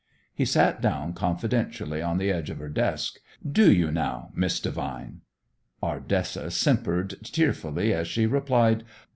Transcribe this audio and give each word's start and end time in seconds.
He 0.33 0.45
sat 0.45 0.81
down 0.81 1.13
confidentially 1.13 2.01
on 2.01 2.17
the 2.17 2.31
edge 2.31 2.49
of 2.49 2.57
her 2.57 2.69
desk. 2.69 3.19
"Do 3.47 3.71
you, 3.71 3.91
now, 3.91 4.31
Miss 4.33 4.59
Devine?" 4.59 5.21
Ardessa 5.83 6.49
simpered 6.49 7.23
tearfully 7.23 7.93
as 7.93 8.07
she 8.07 8.25
replied. 8.25 8.83